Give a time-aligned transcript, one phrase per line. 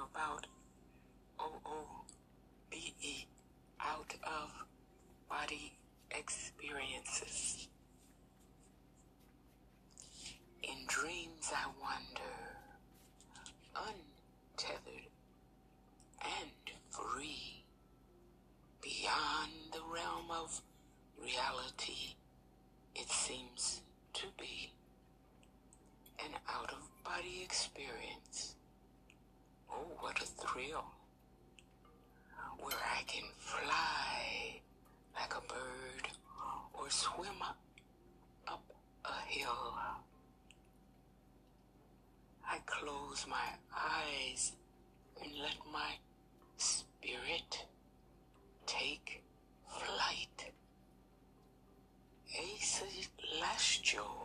[0.00, 0.49] about
[33.10, 34.60] can fly
[35.16, 36.08] like a bird
[36.74, 37.58] or swim up,
[38.46, 38.62] up
[39.04, 39.74] a hill.
[42.48, 44.52] I close my eyes
[45.20, 45.94] and let my
[46.56, 47.66] spirit
[48.66, 49.24] take
[49.66, 50.52] flight.
[52.38, 54.19] A celestial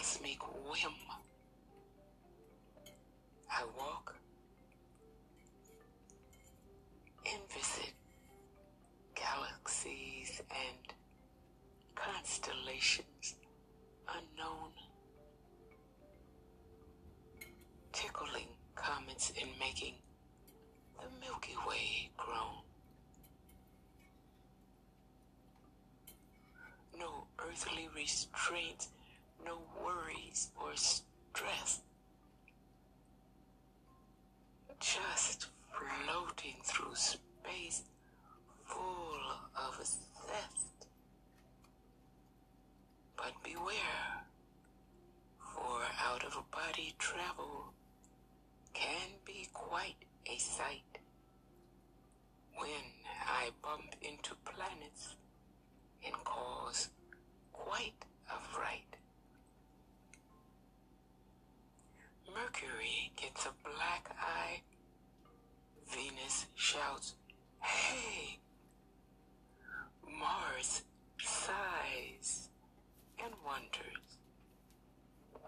[0.00, 0.94] cosmic whim.
[3.50, 4.14] I walk
[7.30, 7.92] and visit
[9.14, 10.94] galaxies and
[11.94, 13.34] constellations
[14.08, 14.70] unknown,
[17.92, 19.96] tickling comets in making
[20.98, 22.62] the Milky Way grown.
[26.98, 28.88] No earthly restraints,
[30.30, 31.80] worries or stress.
[34.78, 37.82] Just floating through space
[38.64, 39.20] full
[39.56, 40.86] of zest.
[43.16, 44.24] But beware,
[45.38, 47.72] for out of body travel
[48.72, 50.98] can be quite a sight.
[52.56, 52.68] When
[53.26, 55.16] I bump into planets
[56.04, 56.88] and cause
[57.52, 58.90] quite a fright.
[62.60, 64.60] Mercury gets a black eye.
[65.88, 67.14] Venus shouts,
[67.60, 68.38] Hey!
[70.18, 70.82] Mars
[71.22, 72.48] sighs
[73.22, 74.18] and wonders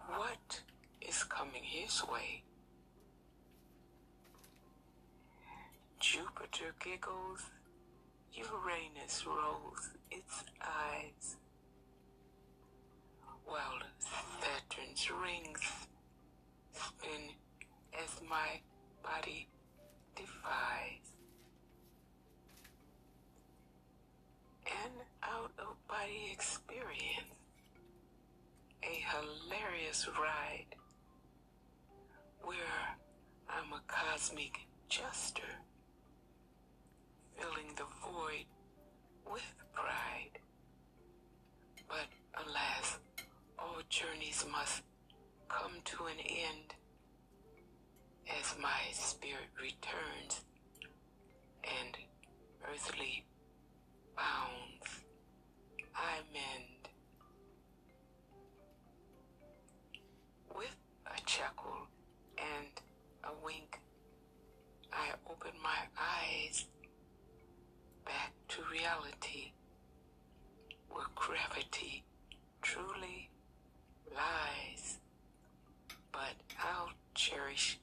[0.06, 0.60] what
[1.00, 2.42] is coming his way.
[6.00, 7.50] Jupiter giggles,
[8.34, 11.36] Uranus rolls its eyes,
[13.44, 13.80] while
[14.40, 15.60] Saturn's rings
[18.32, 18.60] my
[19.02, 19.46] body
[20.16, 21.06] defies.
[24.66, 27.36] An out of body experience,
[28.82, 30.74] a hilarious ride
[32.42, 32.96] where
[33.50, 35.52] I'm a cosmic jester,
[37.38, 38.46] filling the void
[39.30, 40.38] with pride.
[41.86, 42.08] But
[42.46, 42.98] alas,
[43.58, 44.84] all journeys must
[45.50, 46.74] come to an end
[48.28, 50.42] as my spirit returns
[51.64, 51.96] and
[52.70, 53.24] earthly
[54.16, 55.02] bounds
[55.94, 56.88] I mend.
[60.56, 61.86] With a chuckle
[62.38, 62.68] and
[63.24, 63.80] a wink,
[64.92, 66.66] I open my eyes
[68.04, 69.52] back to reality
[70.90, 72.04] where gravity
[72.60, 73.30] truly
[74.14, 74.98] lies.
[76.12, 77.78] But I'll cherish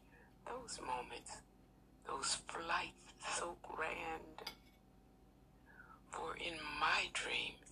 [0.49, 1.31] those moments,
[2.07, 4.49] those flights so grand.
[6.11, 7.68] For in my dreams,